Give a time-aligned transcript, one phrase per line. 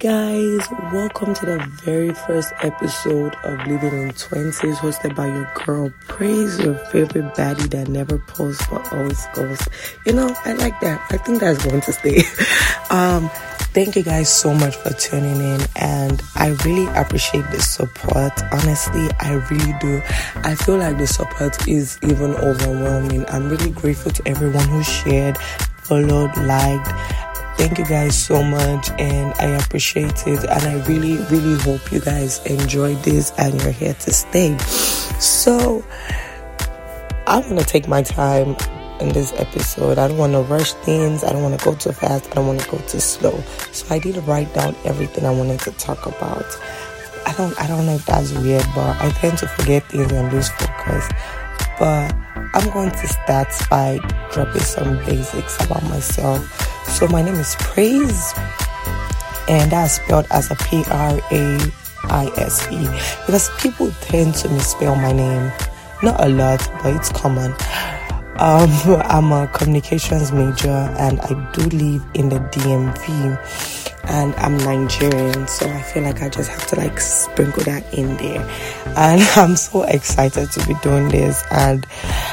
[0.00, 5.92] guys, welcome to the very first episode of Living in 20s, hosted by your girl.
[6.08, 9.60] Praise your favorite baddie that never posts but always goes.
[10.06, 11.04] You know, I like that.
[11.10, 12.16] I think that's going to stay.
[12.90, 13.28] um,
[13.74, 18.32] thank you guys so much for tuning in, and I really appreciate the support.
[18.52, 20.00] Honestly, I really do.
[20.36, 23.28] I feel like the support is even overwhelming.
[23.28, 25.36] I'm really grateful to everyone who shared,
[25.82, 26.88] followed, liked
[27.60, 30.44] Thank you guys so much, and I appreciate it.
[30.44, 34.56] And I really, really hope you guys enjoy this and you're here to stay.
[35.20, 35.84] So,
[37.26, 38.56] I'm gonna take my time
[38.98, 39.98] in this episode.
[39.98, 41.22] I don't want to rush things.
[41.22, 42.30] I don't want to go too fast.
[42.30, 43.38] I don't want to go too slow.
[43.72, 46.46] So I did write down everything I wanted to talk about.
[47.26, 50.32] I don't I don't know if that's weird, but I tend to forget things and
[50.32, 51.06] lose focus.
[51.78, 52.14] But
[52.54, 53.98] I'm going to start by
[54.32, 58.34] dropping some basics about myself so my name is Praise,
[59.48, 61.72] and that's spelled as a P R A
[62.04, 62.82] I S E
[63.26, 65.52] because people tend to misspell my name.
[66.02, 67.52] Not a lot, but it's common.
[68.36, 68.70] Um,
[69.04, 75.68] I'm a communications major and I do live in the DMV and I'm Nigerian, so
[75.68, 78.40] I feel like I just have to like sprinkle that in there.
[78.96, 81.86] And I'm so excited to be doing this, and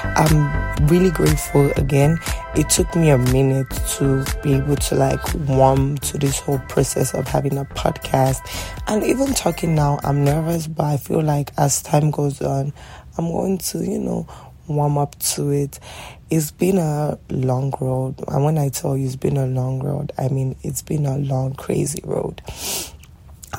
[0.04, 2.20] I'm really grateful again.
[2.56, 7.14] It took me a minute to be able to like warm to this whole process
[7.14, 8.40] of having a podcast,
[8.88, 12.74] and even talking now, I'm nervous, but I feel like as time goes on,
[13.18, 14.28] I'm going to, you know,
[14.68, 15.80] warm up to it.
[16.30, 18.16] It's been a long road.
[18.28, 21.18] And when I tell you it's been a long road, I mean it's been a
[21.18, 22.42] long, crazy road.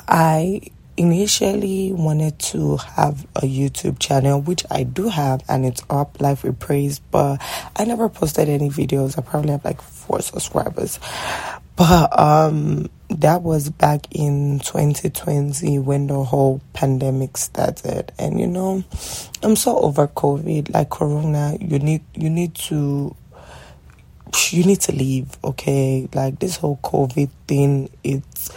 [0.07, 0.61] I
[0.97, 6.43] initially wanted to have a YouTube channel, which I do have, and it's up, Life
[6.43, 7.41] with Praise, but
[7.75, 9.17] I never posted any videos.
[9.17, 10.99] I probably have like four subscribers.
[11.75, 18.11] But um that was back in 2020 when the whole pandemic started.
[18.19, 18.83] And you know
[19.41, 23.15] i'm so over covid like corona you need you need to
[24.51, 26.07] you need to leave okay?
[26.13, 28.49] Like this whole covid thing it's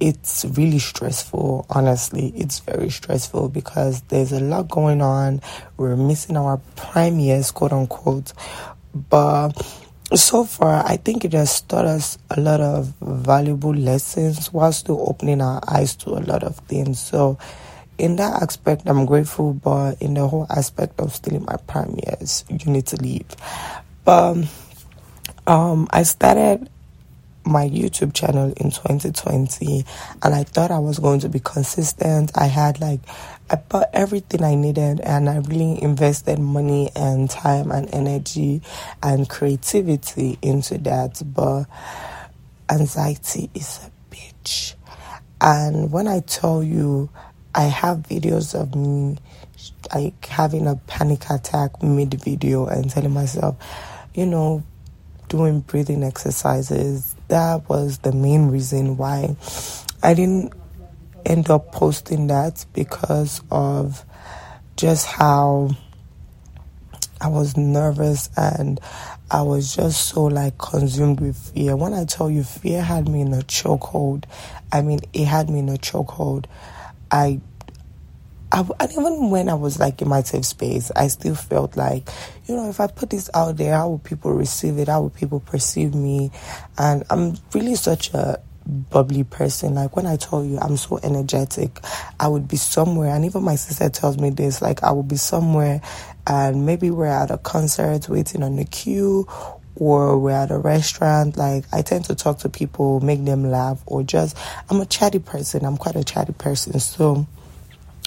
[0.00, 2.32] it's really stressful honestly.
[2.34, 5.40] It's very stressful because there's a lot going on.
[5.76, 8.32] We're missing our prime years quote unquote.
[8.94, 9.52] But
[10.14, 15.04] so far, I think it has taught us a lot of valuable lessons while still
[15.08, 17.00] opening our eyes to a lot of things.
[17.00, 17.38] So,
[17.98, 21.98] in that aspect, I'm grateful, but in the whole aspect of still in my prime
[22.06, 23.26] years, you need to leave.
[24.04, 24.38] But
[25.46, 26.68] um, I started
[27.44, 29.84] my YouTube channel in 2020
[30.22, 32.32] and I thought I was going to be consistent.
[32.36, 33.00] I had like
[33.52, 38.62] I bought everything I needed and I really invested money and time and energy
[39.02, 41.22] and creativity into that.
[41.24, 41.64] But
[42.70, 44.74] anxiety is a bitch.
[45.40, 47.10] And when I tell you
[47.54, 49.18] I have videos of me
[49.94, 53.56] like having a panic attack mid video and telling myself,
[54.14, 54.62] you know,
[55.28, 59.36] doing breathing exercises that was the main reason why
[60.02, 60.52] I didn't
[61.26, 64.04] end up posting that because of
[64.76, 65.70] just how
[67.20, 68.80] I was nervous and
[69.30, 71.76] I was just so like consumed with fear.
[71.76, 74.24] When I tell you fear had me in a chokehold,
[74.72, 76.46] I mean it had me in a chokehold.
[77.10, 77.40] I
[78.52, 82.10] I, and even when I was like in my safe space, I still felt like,
[82.46, 84.88] you know, if I put this out there, how will people receive it?
[84.88, 86.30] How will people perceive me?
[86.76, 89.74] And I'm really such a bubbly person.
[89.74, 91.78] Like when I tell you I'm so energetic,
[92.20, 94.62] I would be somewhere, and even my sister tells me this.
[94.62, 95.80] Like I would be somewhere,
[96.26, 99.26] and maybe we're at a concert waiting on the queue,
[99.76, 101.36] or we're at a restaurant.
[101.36, 104.36] Like I tend to talk to people, make them laugh, or just
[104.70, 105.64] I'm a chatty person.
[105.64, 107.26] I'm quite a chatty person, so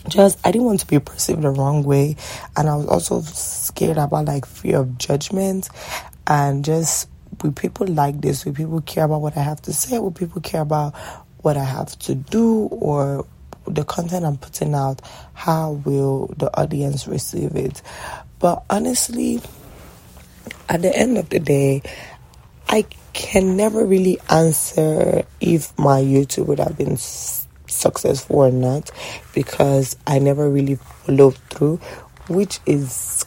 [0.08, 2.16] just I didn't want to be perceived the wrong way
[2.56, 5.70] and I was also scared about like fear of judgment
[6.28, 7.10] and just
[7.42, 8.46] will people like this?
[8.46, 10.00] Will people care about what I have to say?
[10.00, 10.96] Will people care about
[11.42, 13.26] what I have to do or
[13.68, 15.02] the content I'm putting out?
[15.34, 17.82] How will the audience receive it?
[18.40, 19.42] But honestly
[20.70, 21.82] at the end of the day
[22.68, 28.92] I can never really answer if my YouTube would have been successful or not
[29.34, 31.78] because I never really followed through,
[32.28, 33.25] which is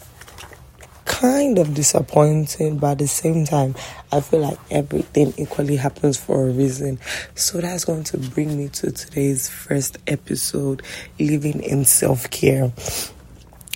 [1.19, 3.75] kind of disappointing, but at the same time,
[4.13, 7.01] I feel like everything equally happens for a reason.
[7.35, 10.81] So that's going to bring me to today's first episode
[11.19, 12.73] living in self care.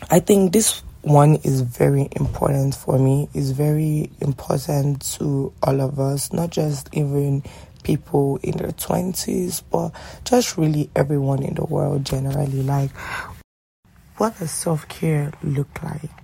[0.08, 5.98] I think this one is very important for me, is very important to all of
[5.98, 7.42] us, not just even
[7.82, 9.90] people in their 20s, but
[10.22, 12.62] just really everyone in the world generally.
[12.62, 12.92] Like,
[14.18, 16.21] what does self care look like?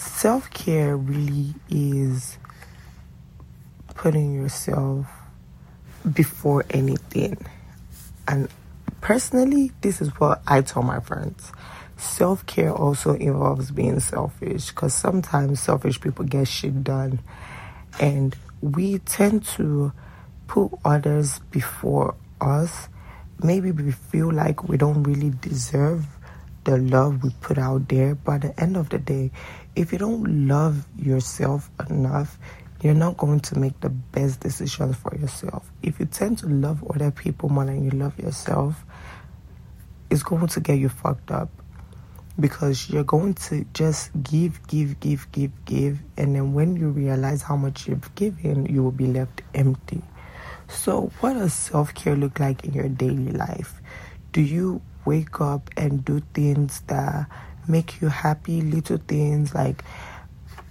[0.00, 2.38] Self care really is
[3.94, 5.06] putting yourself
[6.10, 7.36] before anything.
[8.26, 8.48] And
[9.02, 11.52] personally, this is what I tell my friends.
[11.98, 17.20] Self care also involves being selfish because sometimes selfish people get shit done,
[18.00, 19.92] and we tend to
[20.46, 22.88] put others before us.
[23.42, 26.06] Maybe we feel like we don't really deserve
[26.64, 29.30] the love we put out there, by the end of the day,
[29.76, 32.38] if you don't love yourself enough,
[32.82, 35.70] you're not going to make the best decisions for yourself.
[35.82, 38.84] If you tend to love other people more than you love yourself,
[40.10, 41.50] it's going to get you fucked up
[42.38, 47.42] because you're going to just give, give, give, give, give, and then when you realize
[47.42, 50.02] how much you've given, you will be left empty.
[50.68, 53.80] So, what does self care look like in your daily life?
[54.32, 57.26] Do you wake up and do things that
[57.68, 59.84] make you happy, little things like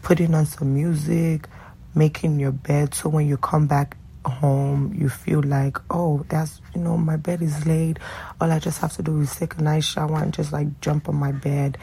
[0.02, 1.48] putting on some music?
[1.96, 2.94] making your bed.
[2.94, 7.42] So when you come back home you feel like oh that's you know my bed
[7.42, 8.00] is laid.
[8.40, 11.10] All i just have to do is take a nice shower and just like jump
[11.10, 11.78] on my bed.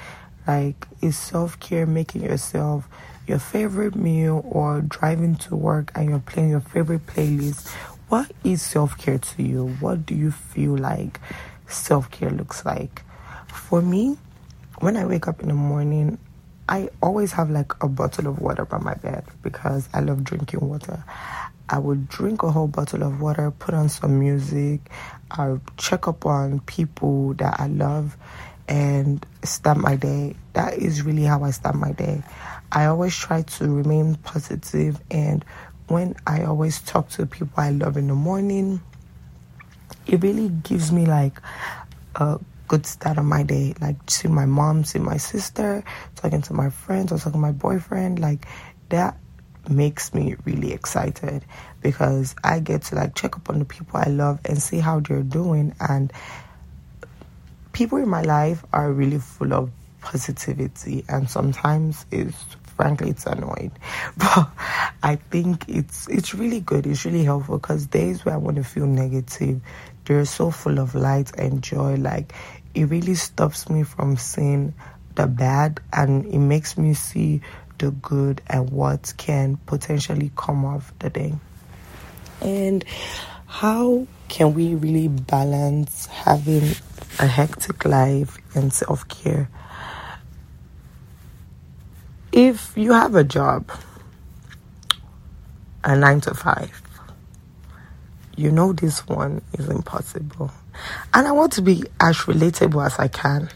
[0.47, 2.89] Like is self-care making yourself
[3.27, 7.69] your favorite meal or driving to work and you're playing your favorite playlist.
[8.09, 9.69] What is self-care to you?
[9.81, 11.19] What do you feel like
[11.69, 13.03] self-care looks like
[13.49, 14.17] for me
[14.81, 16.19] when i wake up in the morning
[16.69, 20.69] I always have like a bottle of water by my bed because I love drinking
[20.69, 21.05] water.
[21.69, 24.91] I would drink a whole bottle of water, put on some music,
[25.31, 28.17] I'll check up on people that I love
[28.69, 30.35] and start my day.
[30.55, 32.23] That is really how I start my day.
[32.73, 35.45] I always try to remain positive and
[35.87, 38.81] when I always talk to people I love in the morning,
[40.07, 41.41] it really gives me like
[42.15, 42.39] a
[42.69, 43.75] good start of my day.
[43.81, 47.53] Like see my mom, see my sister, talking to my friends, or talking to my
[47.53, 48.19] boyfriend.
[48.19, 48.47] Like
[48.89, 49.17] that
[49.69, 51.45] makes me really excited
[51.83, 55.01] because I get to like check up on the people I love and see how
[55.01, 55.75] they're doing.
[55.81, 56.13] And
[57.73, 59.71] people in my life are really full of
[60.01, 62.45] positivity, and sometimes it's
[62.77, 63.73] frankly it's annoying
[64.19, 64.51] but
[65.03, 68.63] i think it's it's really good it's really helpful because days where i want to
[68.63, 69.61] feel negative
[70.07, 72.33] they're so full of light and joy like
[72.75, 74.75] it really stops me from seeing
[75.15, 77.41] the bad and it makes me see
[77.79, 81.35] the good and what can potentially come of the day.
[82.41, 82.85] And
[83.47, 86.75] how can we really balance having
[87.19, 89.49] a hectic life and self care?
[92.33, 93.71] If you have a job,
[95.83, 96.83] a nine to five,
[98.37, 100.51] you know this one is impossible.
[101.15, 103.49] And I want to be as relatable as I can.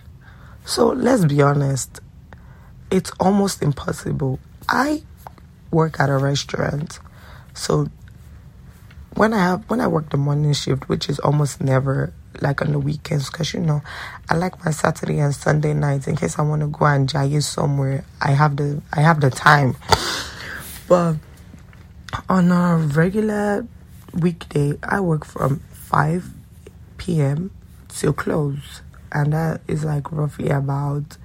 [0.64, 2.00] So let's be honest,
[2.90, 4.38] it's almost impossible.
[4.68, 5.02] I
[5.70, 6.98] work at a restaurant.
[7.54, 7.88] So
[9.14, 12.72] when I have when I work the morning shift, which is almost never like on
[12.72, 13.82] the weekends, because you know,
[14.28, 17.42] I like my Saturday and Sunday nights in case I want to go and jive
[17.42, 18.04] somewhere.
[18.20, 19.76] I have the I have the time,
[20.88, 21.16] but
[22.28, 23.66] on a regular
[24.14, 26.30] weekday, I work from five
[26.98, 27.50] p.m.
[27.88, 28.82] till close,
[29.12, 31.16] and that is like roughly about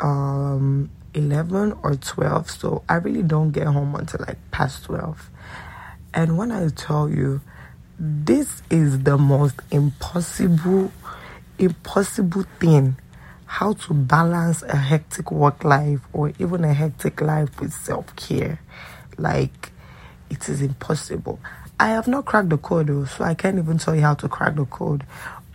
[0.00, 5.28] um 11 or 12 so i really don't get home until like past 12
[6.14, 7.40] and when i tell you
[7.98, 10.90] this is the most impossible
[11.58, 12.96] impossible thing
[13.50, 18.60] how to balance a hectic work life or even a hectic life with self-care.
[19.18, 19.72] Like
[20.30, 21.40] it is impossible
[21.80, 24.28] I have not cracked the code though, so I can't even tell you how to
[24.28, 25.06] crack the code.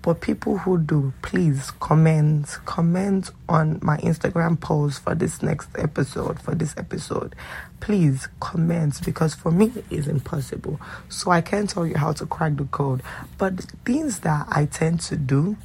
[0.01, 6.39] But people who do, please comment, comment on my Instagram post for this next episode,
[6.39, 7.35] for this episode.
[7.79, 10.81] Please comment because for me it is impossible.
[11.09, 13.03] So I can't tell you how to crack the code.
[13.37, 15.57] But things that I tend to do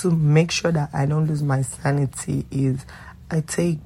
[0.00, 2.84] to make sure that I don't lose my sanity is
[3.30, 3.78] I take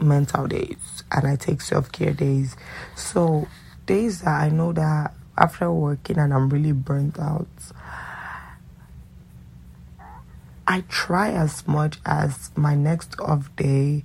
[0.00, 2.56] mental days and I take self care days.
[2.96, 3.46] So
[3.86, 7.48] days that I know that after working and I'm really burnt out,
[10.66, 14.04] I try as much as my next off day,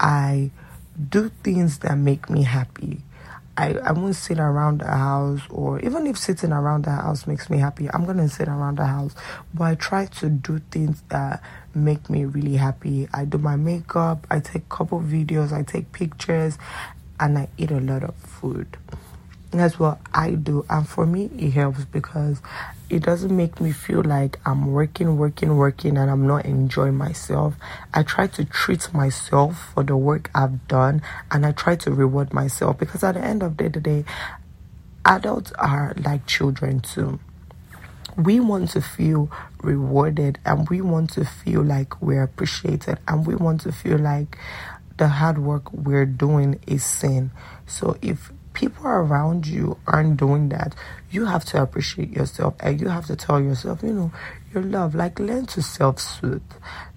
[0.00, 0.50] I
[1.10, 3.02] do things that make me happy.
[3.58, 7.48] I, I won't sit around the house, or even if sitting around the house makes
[7.48, 9.14] me happy, I'm gonna sit around the house.
[9.54, 11.42] But I try to do things that
[11.74, 13.08] make me really happy.
[13.14, 16.58] I do my makeup, I take couple videos, I take pictures,
[17.18, 18.76] and I eat a lot of food.
[19.52, 20.66] that's what I do.
[20.68, 22.42] And for me, it helps because
[22.90, 27.54] it doesn't make me feel like I'm working, working, working, and I'm not enjoying myself.
[27.94, 32.32] I try to treat myself for the work I've done and I try to reward
[32.32, 34.04] myself because at the end of the day,
[35.04, 37.18] adults are like children too.
[38.16, 39.30] We want to feel
[39.62, 44.38] rewarded and we want to feel like we're appreciated and we want to feel like
[44.96, 47.30] the hard work we're doing is seen.
[47.66, 50.74] So if people around you aren't doing that,
[51.10, 54.10] you have to appreciate yourself and you have to tell yourself, you know,
[54.52, 54.94] you're loved.
[54.94, 56.40] Like, learn to self soothe.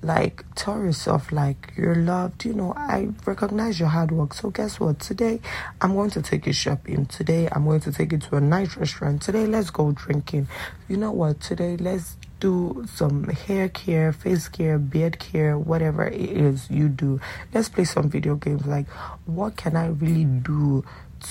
[0.01, 2.45] Like, tell yourself, like, you're loved.
[2.45, 4.33] You know, I recognize your hard work.
[4.33, 4.99] So, guess what?
[4.99, 5.41] Today,
[5.81, 7.05] I'm going to take you shopping.
[7.07, 9.21] Today, I'm going to take you to a nice restaurant.
[9.21, 10.47] Today, let's go drinking.
[10.87, 11.41] You know what?
[11.41, 17.19] Today, let's do some hair care, face care, beard care, whatever it is you do.
[17.53, 18.65] Let's play some video games.
[18.65, 18.87] Like,
[19.25, 20.83] what can I really do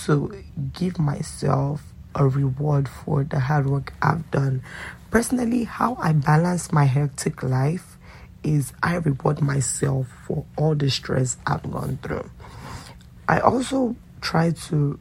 [0.04, 1.82] to give myself
[2.14, 4.62] a reward for the hard work I've done.
[5.10, 7.96] Personally, how I balance my hectic life
[8.42, 12.30] is I reward myself for all the stress I've gone through.
[13.28, 14.98] I also try to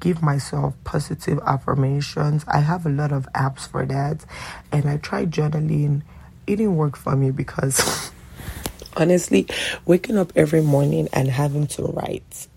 [0.00, 2.44] give myself positive affirmations.
[2.48, 4.24] I have a lot of apps for that,
[4.72, 6.02] and I tried journaling.
[6.46, 8.12] It didn't work for me because
[8.96, 9.46] honestly,
[9.84, 12.48] waking up every morning and having to write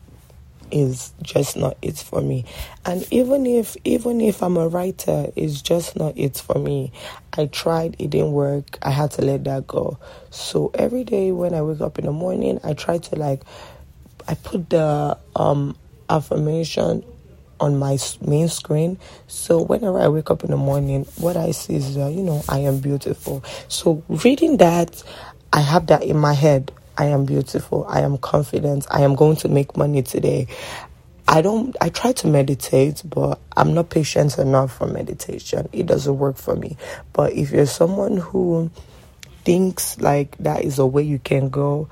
[0.71, 2.45] is just not it for me
[2.85, 6.91] and even if even if i'm a writer it's just not it for me
[7.37, 9.97] i tried it didn't work i had to let that go
[10.29, 13.41] so every day when i wake up in the morning i try to like
[14.27, 15.75] i put the um
[16.09, 17.03] affirmation
[17.59, 18.97] on my main screen.
[19.27, 22.43] So whenever I wake up in the morning, what I see is, uh, you know,
[22.49, 23.43] I am beautiful.
[23.67, 25.03] So reading that,
[25.53, 26.71] I have that in my head.
[26.97, 27.85] I am beautiful.
[27.87, 28.85] I am confident.
[28.91, 30.47] I am going to make money today.
[31.27, 35.69] I don't, I try to meditate, but I'm not patient enough for meditation.
[35.71, 36.75] It doesn't work for me.
[37.13, 38.71] But if you're someone who
[39.45, 41.87] thinks like that is a way you can go,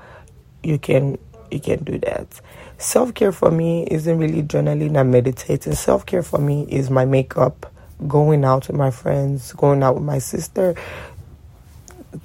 [0.62, 1.18] you can,
[1.50, 2.40] you can do that.
[2.80, 5.74] Self care for me isn't really journaling and meditating.
[5.74, 7.72] Self care for me is my makeup,
[8.06, 10.76] going out with my friends, going out with my sister,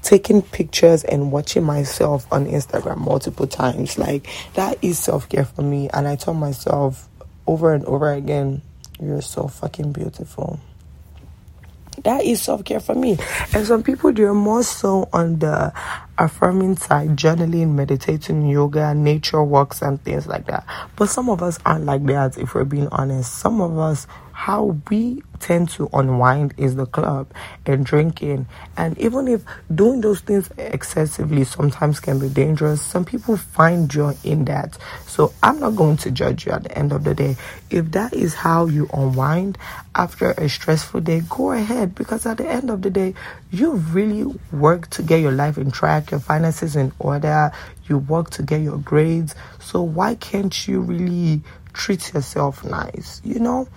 [0.04, 3.98] taking pictures and watching myself on Instagram multiple times.
[3.98, 5.90] Like that is self care for me.
[5.92, 7.10] And I tell myself
[7.48, 8.62] over and over again,
[9.02, 10.60] you're so fucking beautiful.
[12.04, 13.18] That is self care for me.
[13.54, 15.74] And some people they're more so on the
[16.18, 20.66] affirming side, journaling, meditating, yoga, nature walks and things like that.
[20.96, 23.34] But some of us aren't like that if we're being honest.
[23.36, 27.32] Some of us how we tend to unwind is the club
[27.66, 28.48] and drinking.
[28.76, 34.18] And even if doing those things excessively sometimes can be dangerous, some people find joy
[34.24, 34.78] in that.
[35.06, 37.36] So I'm not going to judge you at the end of the day.
[37.70, 39.60] If that is how you unwind
[39.96, 43.14] after a stressful day, go ahead because at the end of the day,
[43.52, 47.52] you really work to get your life in track, your finances in order,
[47.88, 49.36] you work to get your grades.
[49.60, 51.42] So why can't you really
[51.74, 53.22] treat yourself nice?
[53.24, 53.68] You know?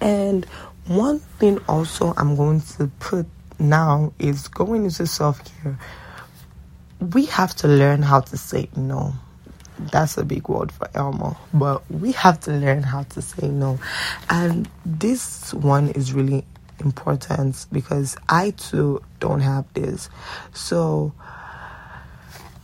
[0.00, 0.44] And
[0.86, 3.26] one thing also I'm going to put
[3.58, 5.78] now is going into self care.
[7.00, 9.14] We have to learn how to say no.
[9.78, 13.78] That's a big word for Elmo, but we have to learn how to say no.
[14.30, 16.44] And this one is really
[16.80, 20.08] important because I too don't have this.
[20.52, 21.12] So,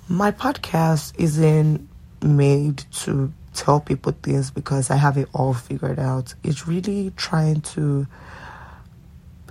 [0.08, 1.88] my podcast isn't
[2.22, 6.34] made to tell people things because I have it all figured out.
[6.42, 8.06] It's really trying to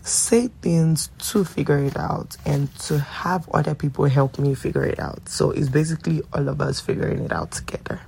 [0.01, 4.99] say things to figure it out and to have other people help me figure it
[4.99, 5.29] out.
[5.29, 8.01] So it's basically all of us figuring it out together.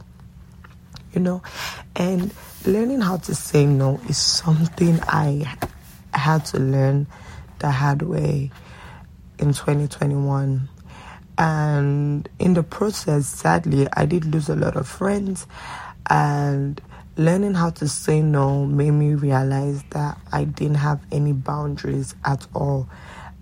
[1.13, 1.43] You know?
[1.95, 2.33] And
[2.65, 5.55] learning how to say no is something I
[6.15, 7.05] had to learn
[7.59, 8.49] the hard way
[9.37, 10.67] in 2021
[11.37, 15.47] and in the process, sadly, I did lose a lot of friends.
[16.11, 16.81] And
[17.15, 22.45] learning how to say no made me realize that I didn't have any boundaries at
[22.53, 22.89] all.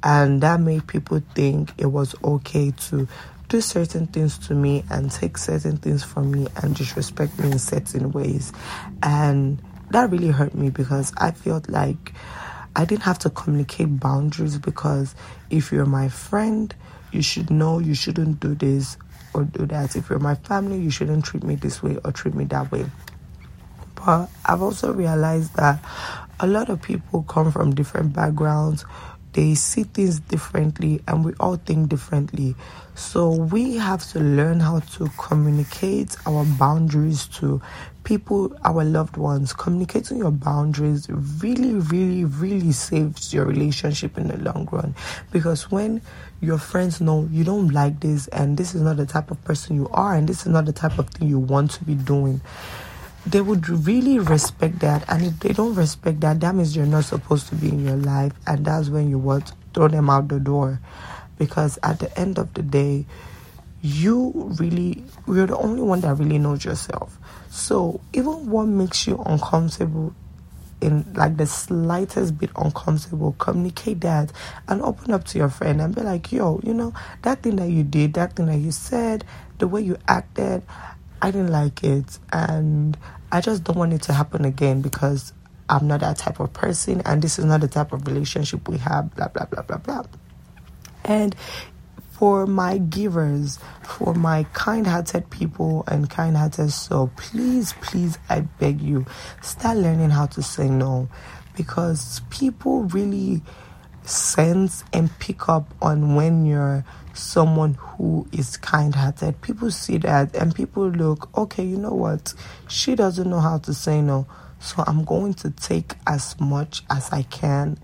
[0.04, 3.08] And that made people think it was okay to
[3.48, 7.58] do certain things to me and take certain things from me and disrespect me in
[7.58, 8.54] certain ways.
[9.02, 9.60] And
[9.90, 12.14] that really hurt me because I felt like
[12.76, 15.16] I didn't have to communicate boundaries because
[15.50, 16.74] if you're my friend,
[17.12, 18.96] you should know you shouldn't do this
[19.34, 19.96] or do that.
[19.96, 22.86] If you're my family, you shouldn't treat me this way or treat me that way.
[23.96, 25.84] But I've also realized that
[26.40, 28.86] a lot of people come from different backgrounds.
[29.34, 32.56] They see things differently and we all think differently.
[32.96, 37.62] So we have to learn how to communicate our boundaries to
[38.04, 39.54] people, our loved ones.
[39.54, 44.96] Communicating your boundaries really, really, really saves your relationship in the long run.
[45.32, 46.02] Because when
[46.42, 49.76] your friends know you don't like this and this is not the type of person
[49.76, 52.42] you are and this is not the type of thing you want to be doing,
[53.26, 55.04] they would really respect that.
[55.08, 57.98] And if they don't respect that, that means you're not supposed to be in your
[57.98, 58.34] life.
[58.48, 60.80] And that's when you want throw them out the door.
[61.38, 63.06] Because at the end of the day,
[63.82, 67.18] you really, you're the only one that really knows yourself.
[67.50, 70.14] So even what makes you uncomfortable,
[70.82, 74.32] in like the slightest bit uncomfortable, communicate that
[74.68, 77.70] and open up to your friend and be like, yo, you know, that thing that
[77.70, 79.26] you did, that thing that you said,
[79.58, 80.64] the way you acted,
[81.22, 82.20] I didn't like it.
[82.32, 82.98] And
[83.32, 85.34] I just don't want it to happen again because
[85.70, 88.78] I'm not that type of person and this is not the type of relationship we
[88.80, 90.04] have, blah, blah, blah, blah, blah.
[91.06, 91.36] And
[92.12, 98.42] for my givers, for my kind hearted people and kind hearted soul, please, please, I
[98.42, 99.06] beg you,
[99.42, 101.08] start learning how to say no
[101.56, 103.42] because people really
[104.04, 106.84] sense and pick up on when you're
[107.20, 109.42] someone who is kind hearted.
[109.42, 112.34] People see that and people look, okay, you know what?
[112.68, 114.26] She doesn't know how to say no.
[114.60, 117.78] So I'm going to take as much as I can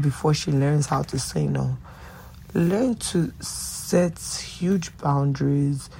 [0.00, 1.76] before she learns how to say no.
[2.54, 5.90] Learn to set huge boundaries,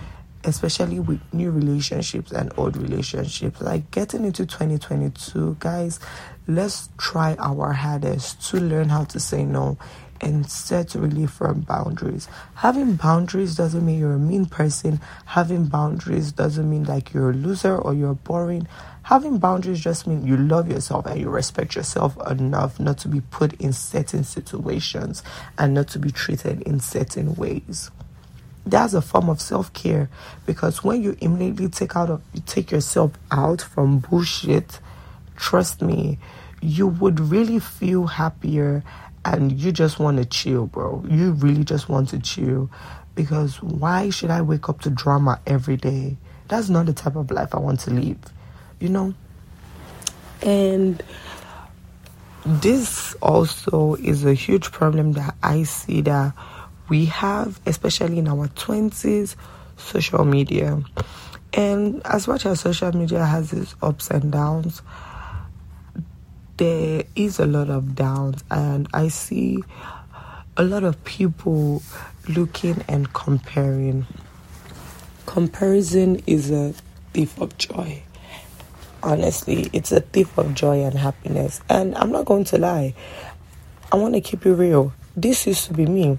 [0.45, 3.61] especially with new relationships and old relationships.
[3.61, 6.01] Like getting into 2022, guys,
[6.47, 9.79] let's try our hardest to learn how to say no
[10.21, 12.29] and set really firm boundaries.
[12.57, 15.01] Having boundaries doesn't mean you're a mean person.
[15.27, 18.67] Having boundaries doesn't mean like you're a loser or you're boring.
[19.03, 23.21] Having boundaries just means you love yourself and you respect yourself enough not to be
[23.21, 25.23] put in certain situations
[25.57, 27.91] and not to be treated in certain ways.
[28.67, 30.11] That's a form of self care
[30.45, 34.79] because when you immediately take out of you take yourself out from bullshit,
[35.37, 36.19] trust me,
[36.61, 38.83] you would really feel happier
[39.25, 41.05] and you just want to chill, bro.
[41.09, 42.71] You really just want to chill
[43.15, 46.17] because why should I wake up to drama every day?
[46.49, 48.19] That's not the type of life I want to live,
[48.81, 49.15] you know?
[50.43, 51.03] And
[52.47, 56.33] this also is a huge problem that I see that
[56.89, 59.37] we have, especially in our 20s,
[59.77, 60.83] social media.
[61.53, 64.81] And as much as social media has its ups and downs,
[66.59, 69.63] there is a lot of downs, and I see
[70.57, 71.83] a lot of people
[72.29, 74.07] looking and comparing.
[75.25, 76.75] Comparison is a
[77.13, 78.03] thief of joy.
[79.03, 81.61] Honestly, it's a thief of joy and happiness.
[81.69, 82.95] And I'm not going to lie,
[83.93, 84.93] I want to keep it real.
[85.17, 86.19] This used to be me.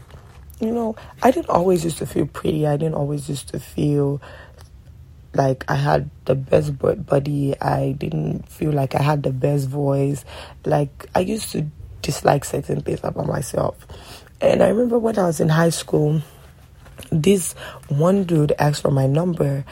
[0.62, 4.21] You know, I didn't always used to feel pretty, I didn't always used to feel
[5.33, 7.55] like I had the best body.
[7.61, 10.25] I didn't feel like I had the best voice.
[10.65, 11.65] Like I used to
[12.01, 13.75] dislike certain things about myself.
[14.41, 16.21] And I remember when I was in high school,
[17.11, 17.53] this
[17.87, 19.65] one dude asked for my number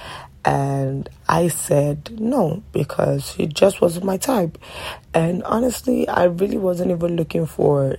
[0.43, 4.57] and I said no because he just wasn't my type.
[5.13, 7.97] And honestly, I really wasn't even looking for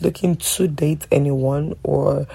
[0.00, 2.26] looking to date anyone or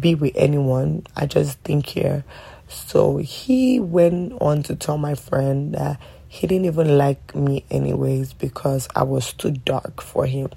[0.00, 1.06] be with anyone.
[1.14, 2.24] I just didn't care.
[2.68, 8.32] So he went on to tell my friend that he didn't even like me anyways
[8.32, 10.50] because I was too dark for him.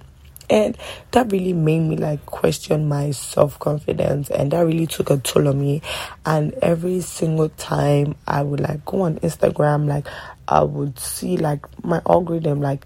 [0.50, 0.76] And
[1.12, 5.48] that really made me like question my self confidence, and that really took a toll
[5.48, 5.84] on me.
[6.26, 10.08] And every single time I would like go on Instagram, like
[10.48, 12.84] I would see like my algorithm, like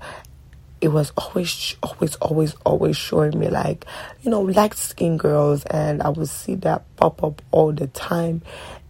[0.83, 3.85] it was always, always, always, always showing me like,
[4.21, 8.41] you know, light skin girls, and I would see that pop up all the time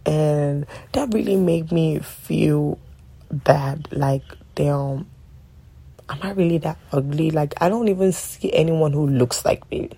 [0.06, 2.78] and that really made me feel
[3.30, 4.22] bad like
[4.54, 5.06] damn
[6.08, 7.30] am i really that ugly?
[7.30, 9.90] Like i don't even see anyone who looks like me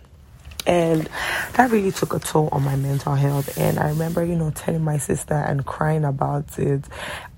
[0.67, 1.09] and
[1.55, 4.83] that really took a toll on my mental health and i remember you know telling
[4.83, 6.85] my sister and crying about it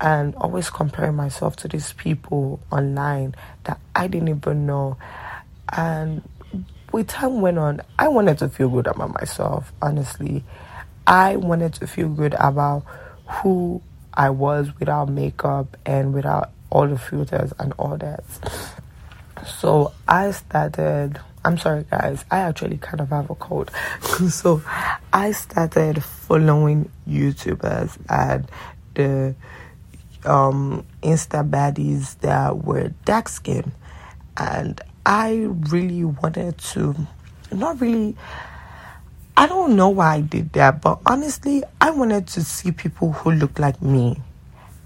[0.00, 4.96] and always comparing myself to these people online that i didn't even know
[5.76, 6.22] and
[6.92, 10.42] with time went on i wanted to feel good about myself honestly
[11.08, 12.84] I wanted to feel good about
[13.26, 13.80] who
[14.12, 18.24] I was without makeup and without all the filters and all that.
[19.46, 21.18] So I started.
[21.44, 22.24] I'm sorry, guys.
[22.30, 23.70] I actually kind of have a cold.
[24.30, 24.62] so
[25.12, 28.50] I started following YouTubers and
[28.94, 29.34] the
[30.24, 33.72] um, Insta baddies that were dark skin,
[34.36, 36.94] and I really wanted to
[37.52, 38.16] not really
[39.38, 43.30] I don't know why I did that, but honestly, I wanted to see people who
[43.30, 44.20] look like me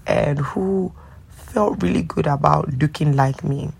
[0.05, 0.93] and who
[1.27, 3.71] felt really good about looking like me.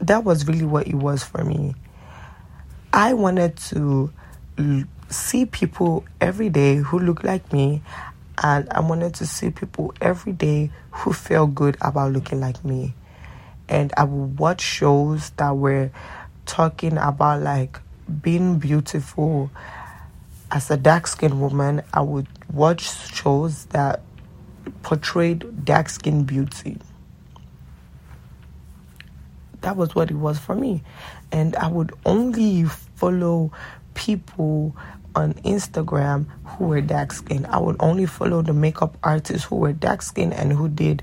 [0.00, 1.74] That was really what it was for me.
[2.92, 4.12] I wanted to
[5.08, 7.82] see people every day who look like me,
[8.42, 12.94] and I wanted to see people every day who felt good about looking like me.
[13.68, 15.90] And I would watch shows that were
[16.46, 17.78] talking about like
[18.22, 19.50] being beautiful
[20.50, 24.00] as a dark skinned woman, I would watch shows that
[24.82, 26.78] portrayed dark skinned beauty.
[29.62, 30.82] That was what it was for me.
[31.32, 33.52] And I would only follow
[33.94, 34.74] people
[35.14, 37.46] on Instagram who were dark skinned.
[37.46, 41.02] I would only follow the makeup artists who were dark skinned and who did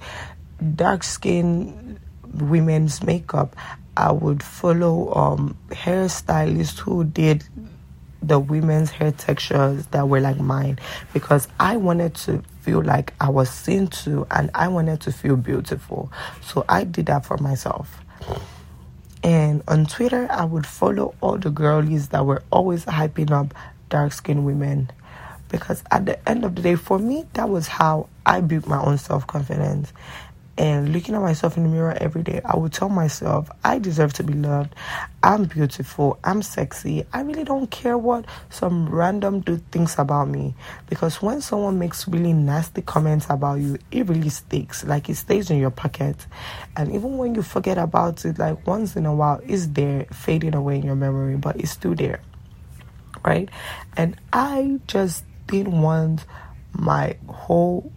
[0.76, 2.00] dark skinned
[2.34, 3.56] women's makeup.
[3.96, 7.44] I would follow um, hairstylists who did
[8.22, 10.80] the women's hair textures that were like mine
[11.14, 15.36] because I wanted to feel like I was seen to and I wanted to feel
[15.36, 16.12] beautiful.
[16.42, 18.02] So I did that for myself.
[19.28, 23.54] And on Twitter, I would follow all the girlies that were always hyping up
[23.90, 24.90] dark skinned women.
[25.50, 28.82] Because at the end of the day, for me, that was how I built my
[28.82, 29.92] own self confidence
[30.58, 34.14] and looking at myself in the mirror every day, I would tell myself, I deserve
[34.14, 34.74] to be loved.
[35.22, 36.18] I'm beautiful.
[36.24, 37.06] I'm sexy.
[37.14, 40.56] I really don't care what some random dude thinks about me.
[40.90, 44.84] Because when someone makes really nasty comments about you, it really sticks.
[44.84, 46.26] Like it stays in your pocket.
[46.76, 50.56] And even when you forget about it, like once in a while, it's there, fading
[50.56, 52.20] away in your memory, but it's still there.
[53.24, 53.50] Right?
[53.96, 56.26] And I just didn't want
[56.74, 57.92] my whole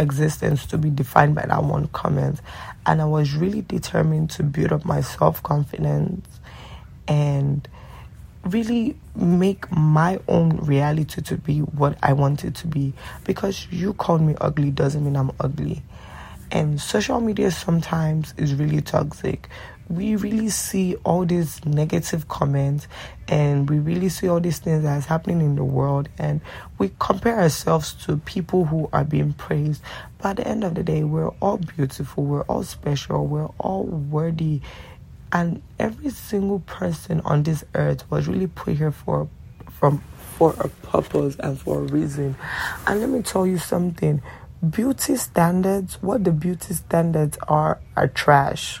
[0.00, 2.40] existence to be defined by that one comment.
[2.86, 6.40] And I was really determined to build up my self confidence
[7.06, 7.68] and
[8.44, 12.94] really make my own reality to be what I want it to be.
[13.24, 15.82] Because you called me ugly doesn't mean I'm ugly.
[16.50, 19.48] And social media sometimes is really toxic
[19.90, 22.86] we really see all these negative comments
[23.26, 26.40] and we really see all these things that's happening in the world and
[26.78, 29.82] we compare ourselves to people who are being praised.
[30.18, 33.82] But at the end of the day we're all beautiful we're all special we're all
[33.82, 34.60] worthy.
[35.32, 39.28] And every single person on this earth was really put here for
[39.70, 40.02] from
[40.36, 42.36] for a purpose and for a reason.
[42.86, 44.22] And let me tell you something.
[44.68, 48.80] Beauty standards what the beauty standards are are trash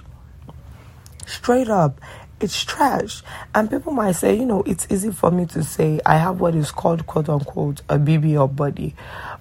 [1.30, 2.00] Straight up,
[2.40, 3.22] it's trash.
[3.54, 6.56] And people might say, you know, it's easy for me to say I have what
[6.56, 8.96] is called quote unquote a BBL body.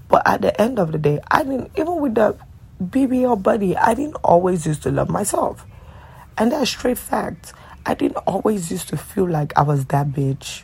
[0.07, 2.37] But at the end of the day, I didn't even with the
[2.83, 5.65] BBL body, I didn't always used to love myself.
[6.37, 7.53] And that's straight fact.
[7.87, 10.61] I didn't always used to feel like I was that bitch.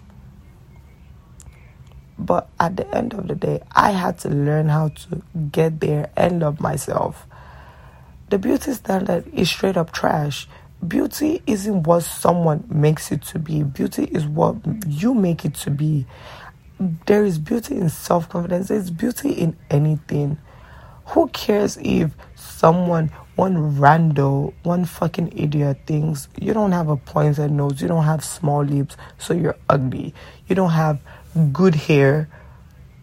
[2.20, 6.12] But at the end of the day, I had to learn how to get there
[6.16, 7.26] and love myself.
[8.30, 10.48] The beauty standard is straight up trash
[10.88, 13.64] beauty isn't what someone makes it to be.
[13.64, 14.56] Beauty is what
[14.88, 16.06] you make it to be.
[17.06, 20.38] There is beauty in self confidence, there's beauty in anything.
[21.08, 27.52] Who cares if someone, one rando, one fucking idiot thinks you don't have a pointed
[27.52, 30.14] nose, you don't have small lips, so you're ugly.
[30.48, 31.00] You don't have
[31.54, 32.30] good hair,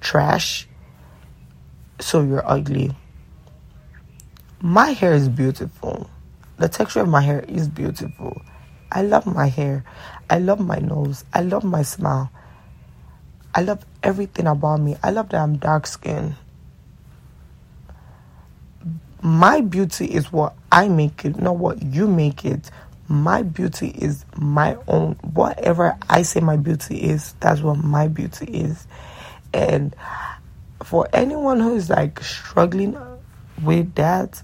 [0.00, 0.66] trash,
[2.00, 2.94] so you're ugly.
[4.60, 6.08] My hair is beautiful.
[6.62, 8.40] The texture of my hair is beautiful.
[8.92, 9.82] I love my hair.
[10.30, 11.24] I love my nose.
[11.34, 12.30] I love my smile.
[13.52, 14.94] I love everything about me.
[15.02, 16.36] I love that I'm dark skinned.
[19.22, 22.70] My beauty is what I make it, not what you make it.
[23.08, 25.14] My beauty is my own.
[25.34, 28.86] Whatever I say my beauty is, that's what my beauty is.
[29.52, 29.96] And
[30.84, 32.96] for anyone who is like struggling
[33.64, 34.40] with that,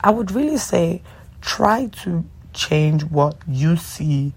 [0.00, 1.02] I would really say
[1.40, 4.32] try to change what you see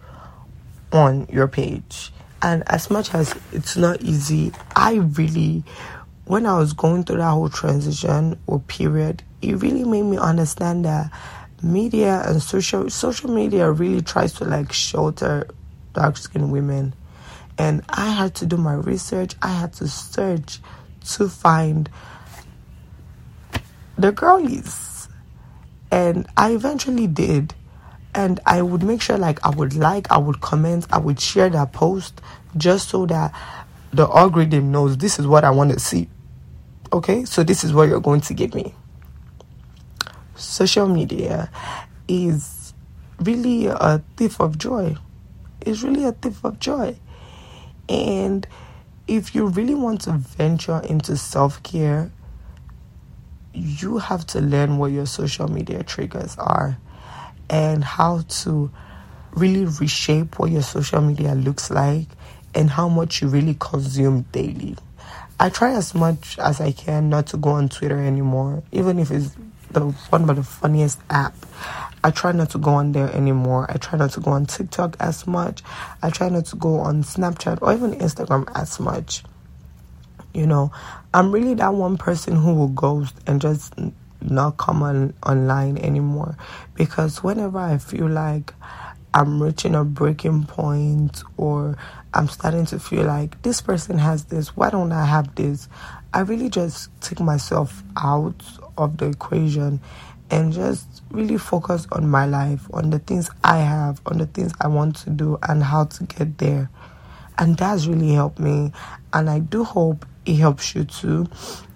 [0.91, 2.11] on your page.
[2.41, 5.63] And as much as it's not easy, I really,
[6.25, 10.85] when I was going through that whole transition or period, it really made me understand
[10.85, 11.11] that
[11.63, 15.47] media and social social media really tries to like shelter
[15.93, 16.93] dark skinned women.
[17.57, 19.35] And I had to do my research.
[19.43, 20.59] I had to search
[21.11, 21.89] to find
[23.97, 24.90] the girlies
[25.91, 27.53] and I eventually did.
[28.13, 31.49] And I would make sure, like, I would like, I would comment, I would share
[31.49, 32.19] that post
[32.57, 33.33] just so that
[33.93, 36.09] the algorithm knows this is what I want to see.
[36.91, 38.73] Okay, so this is what you're going to give me.
[40.35, 41.49] Social media
[42.07, 42.73] is
[43.19, 44.97] really a thief of joy.
[45.65, 46.97] is really a thief of joy.
[47.87, 48.45] And
[49.07, 52.11] if you really want to venture into self care,
[53.53, 56.77] you have to learn what your social media triggers are
[57.49, 58.71] and how to
[59.33, 62.07] really reshape what your social media looks like
[62.53, 64.75] and how much you really consume daily.
[65.39, 69.09] I try as much as I can not to go on Twitter anymore, even if
[69.09, 69.35] it's
[69.71, 71.33] the one of the funniest app.
[72.03, 73.65] I try not to go on there anymore.
[73.69, 75.61] I try not to go on TikTok as much.
[76.01, 79.23] I try not to go on Snapchat or even Instagram as much.
[80.33, 80.71] You know,
[81.13, 83.73] I'm really that one person who will ghost and just
[84.21, 86.37] not come on online anymore
[86.75, 88.53] because whenever I feel like
[89.13, 91.75] I'm reaching a breaking point or
[92.13, 95.67] I'm starting to feel like this person has this, why don't I have this?
[96.13, 98.41] I really just take myself out
[98.77, 99.81] of the equation
[100.29, 104.53] and just really focus on my life, on the things I have, on the things
[104.61, 106.69] I want to do, and how to get there.
[107.37, 108.71] And that's really helped me.
[109.11, 111.27] And I do hope it helps you too.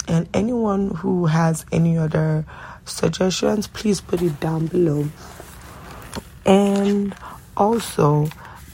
[0.07, 2.45] And anyone who has any other
[2.85, 5.07] suggestions, please put it down below.
[6.45, 7.15] And
[7.57, 8.29] also,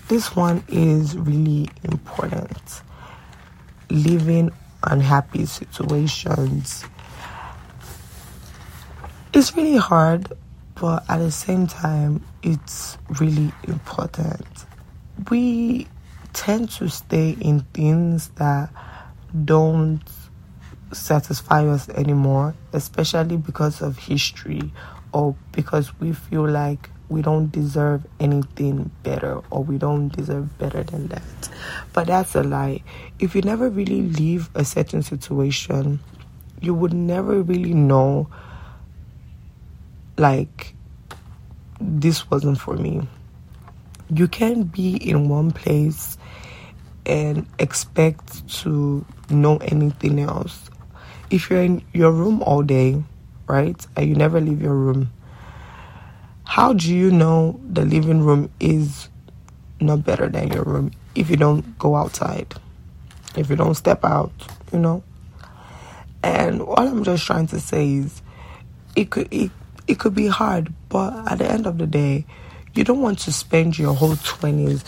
[0.10, 2.82] this one is really important.
[3.90, 4.52] Living
[4.84, 6.84] unhappy situations.
[9.34, 10.34] It's really hard,
[10.76, 14.46] but at the same time, it's really important.
[15.30, 15.88] We
[16.34, 18.70] tend to stay in things that
[19.46, 20.02] don't
[20.92, 24.72] satisfy us anymore, especially because of history
[25.14, 30.84] or because we feel like we don't deserve anything better or we don't deserve better
[30.84, 31.50] than that.
[31.92, 32.84] But that's a lie.
[33.20, 36.00] If you never really leave a certain situation,
[36.62, 38.30] you would never really know,
[40.18, 40.74] like,
[41.82, 43.08] this wasn't for me.
[44.14, 46.18] You can't be in one place
[47.06, 50.70] and expect to know anything else.
[51.30, 53.02] If you're in your room all day,
[53.48, 55.12] right, and you never leave your room,
[56.44, 59.10] how do you know the living room is
[59.80, 62.54] not better than your room if you don't go outside?
[63.36, 64.32] If you don't step out,
[64.74, 65.04] you know?
[66.24, 68.22] And all I'm just trying to say is
[68.96, 69.52] it could it,
[69.88, 72.26] it could be hard, but at the end of the day,
[72.74, 74.84] you don't want to spend your whole 20s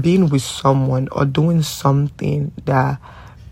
[0.00, 3.00] being with someone or doing something that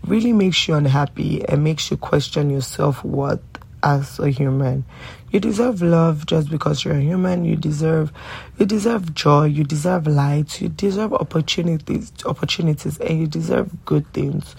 [0.05, 3.41] really makes you unhappy and makes you question your self worth
[3.83, 4.85] as a human.
[5.31, 7.45] You deserve love just because you're a human.
[7.45, 8.11] You deserve
[8.57, 14.55] you deserve joy, you deserve light, you deserve opportunities opportunities and you deserve good things.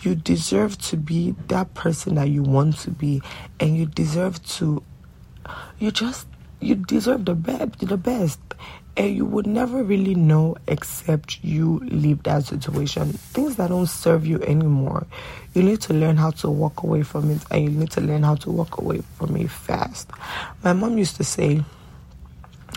[0.00, 3.22] You deserve to be that person that you want to be
[3.60, 4.82] and you deserve to
[5.78, 6.26] you just
[6.60, 8.40] you deserve the best the best
[8.96, 13.12] and you would never really know except you leave that situation.
[13.12, 15.06] Things that don't serve you anymore.
[15.54, 18.22] You need to learn how to walk away from it and you need to learn
[18.22, 20.10] how to walk away from it fast.
[20.64, 21.62] My mom used to say,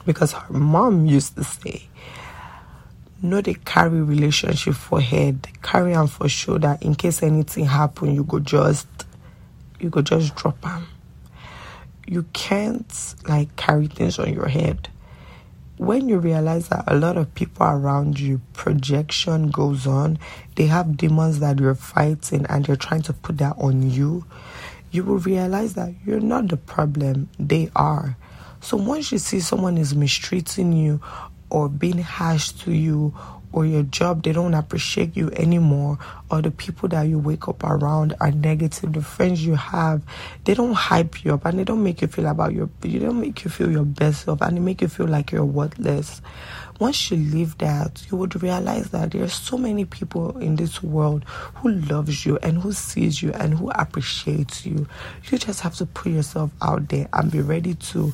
[0.06, 1.84] because her mom used to say,
[3.22, 8.24] no they carry relationship for head, carry on for shoulder in case anything happen, you
[8.24, 8.88] go just
[9.80, 10.88] you go just drop them.
[12.06, 14.90] You can't like carry things on your head
[15.80, 20.20] when you realize that a lot of people around you projection goes on
[20.56, 24.24] they have demons that you're fighting and you're trying to put that on you
[24.92, 28.18] you will realize that you're not the problem they are.
[28.62, 31.00] So once you see someone is mistreating you
[31.50, 33.16] or being harsh to you
[33.52, 35.98] or your job they don't appreciate you anymore
[36.30, 38.94] or the people that you wake up around are negative.
[38.94, 40.04] The friends you have
[40.46, 43.20] they don't hype you up and they don't make you feel about your you don't
[43.20, 46.22] make you feel your best self and they make you feel like you're worthless.
[46.80, 51.24] Once you leave that you would realize that there's so many people in this world
[51.56, 54.88] who loves you and who sees you and who appreciates you.
[55.30, 58.14] You just have to put yourself out there and be ready to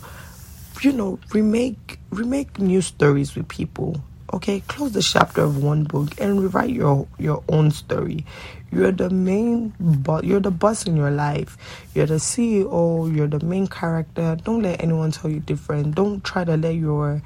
[0.82, 4.02] you know remake remake new stories with people
[4.36, 8.26] okay close the chapter of one book and rewrite your your own story.
[8.70, 11.58] You're the main but you're the boss in your life.
[11.96, 14.38] You're the ceo you're the main character.
[14.44, 15.96] Don't let anyone tell you different.
[15.96, 17.22] Don't try to let your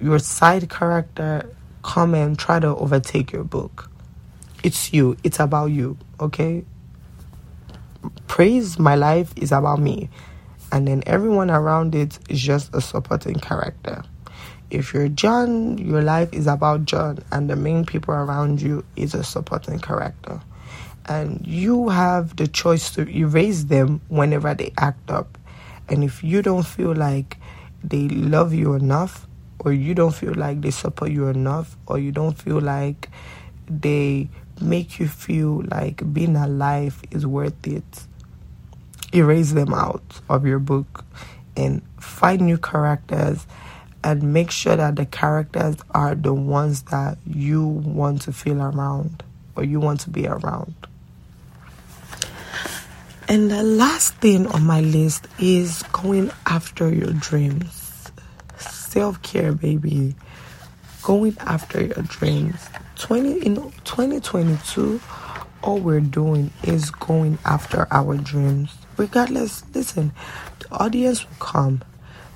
[0.00, 1.48] your side character
[1.84, 3.88] come and try to overtake your book.
[4.64, 5.16] It's you.
[5.22, 5.96] It's about you.
[6.18, 6.64] Okay?
[8.26, 10.10] Praise my life is about me.
[10.72, 14.02] And then everyone around it is just a supporting character
[14.72, 19.14] if you're John, your life is about John, and the main people around you is
[19.14, 20.40] a supporting character.
[21.06, 25.36] And you have the choice to erase them whenever they act up.
[25.88, 27.36] And if you don't feel like
[27.84, 29.26] they love you enough,
[29.58, 33.08] or you don't feel like they support you enough or you don't feel like
[33.68, 34.28] they
[34.60, 38.06] make you feel like being alive is worth it
[39.12, 41.04] erase them out of your book
[41.56, 43.46] and find new characters
[44.04, 49.22] and make sure that the characters are the ones that you want to feel around
[49.56, 50.74] or you want to be around.
[53.28, 58.10] And the last thing on my list is going after your dreams.
[58.58, 60.14] Self care, baby.
[61.02, 62.68] Going after your dreams.
[62.96, 65.00] 20 in 2022
[65.62, 70.12] all we're doing is going after our dreams regardless listen
[70.60, 71.82] the audience will come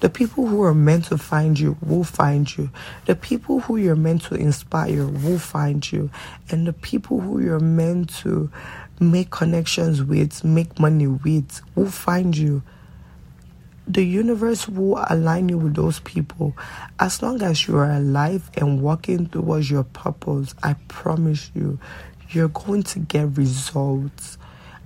[0.01, 2.71] the people who are meant to find you will find you.
[3.07, 6.11] The people who you're meant to inspire will find you.
[6.51, 8.51] And the people who you're meant to
[9.01, 12.63] make connections with, make money with, will find you.
[13.89, 16.57] The universe will align you with those people.
[16.99, 21.79] As long as you are alive and walking towards your purpose, I promise you,
[22.31, 24.39] you're going to get results.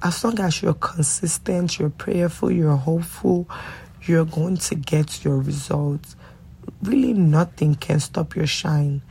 [0.03, 3.49] As long as you're consistent, you're prayerful, you're hopeful,
[4.05, 6.17] you're going to get your results.
[6.83, 9.03] Really, nothing can stop your shine.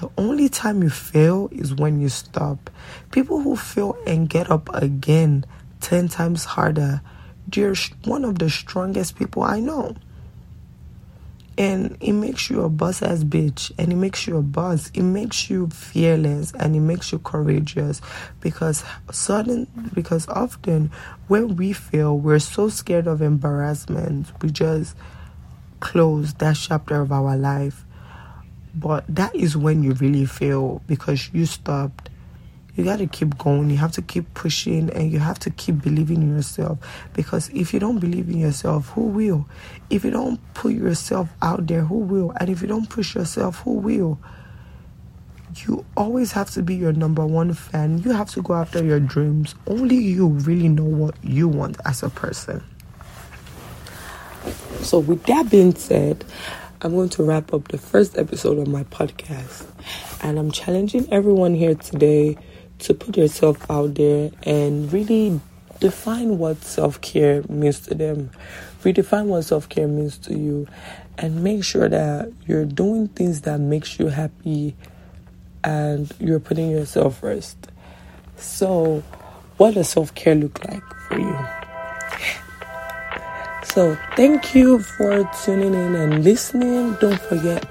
[0.00, 2.70] The only time you fail is when you stop.
[3.10, 5.44] People who fail and get up again
[5.80, 7.00] 10 times harder,
[7.48, 9.96] they're one of the strongest people I know
[11.58, 14.92] and it makes you a boss ass bitch and it makes you a boss.
[14.94, 18.00] It makes you fearless and it makes you courageous.
[18.40, 20.92] Because sudden because often
[21.26, 24.30] when we fail we're so scared of embarrassment.
[24.40, 24.96] We just
[25.80, 27.84] close that chapter of our life.
[28.72, 32.08] But that is when you really fail because you stopped
[32.78, 33.70] you got to keep going.
[33.70, 36.78] You have to keep pushing and you have to keep believing in yourself.
[37.12, 39.48] Because if you don't believe in yourself, who will?
[39.90, 42.32] If you don't put yourself out there, who will?
[42.38, 44.20] And if you don't push yourself, who will?
[45.66, 47.98] You always have to be your number one fan.
[47.98, 49.56] You have to go after your dreams.
[49.66, 52.62] Only you really know what you want as a person.
[54.82, 56.24] So, with that being said,
[56.82, 59.66] I'm going to wrap up the first episode of my podcast.
[60.22, 62.38] And I'm challenging everyone here today
[62.80, 65.40] to put yourself out there and really
[65.80, 68.30] define what self care means to them.
[68.82, 70.66] Redefine what self care means to you
[71.16, 74.76] and make sure that you're doing things that makes you happy
[75.64, 77.56] and you're putting yourself first.
[78.36, 79.02] So,
[79.56, 81.38] what does self care look like for you?
[83.72, 86.94] So, thank you for tuning in and listening.
[86.94, 87.68] Don't forget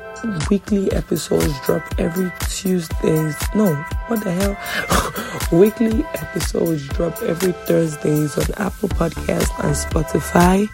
[0.49, 3.35] weekly episodes drop every Tuesdays.
[3.55, 3.73] No,
[4.07, 5.49] what the hell?
[5.59, 10.69] weekly episodes drop every Thursdays on Apple Podcast and Spotify.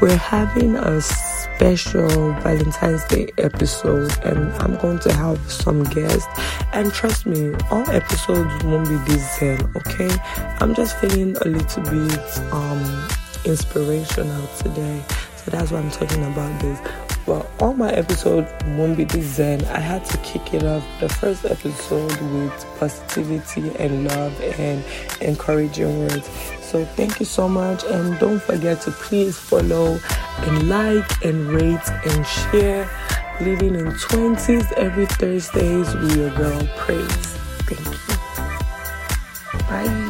[0.00, 6.26] We're having a special Valentine's Day episode and I'm going to have some guests.
[6.72, 10.10] And trust me, all episodes won't be this zen, okay?
[10.60, 13.08] I'm just feeling a little bit um
[13.44, 15.02] inspirational today.
[15.36, 16.80] So that's why I'm talking about this.
[17.26, 19.64] Well, all my episodes won't be this zen.
[19.66, 24.84] I had to kick it off the first episode with positivity and love and
[25.20, 26.28] encouraging words.
[26.62, 29.98] So thank you so much and don't forget to please follow
[30.38, 32.88] and like and rate and share
[33.40, 37.06] Living in 20s every Thursdays with your girl Praise.
[37.68, 39.58] Thank you.
[39.68, 40.05] Bye.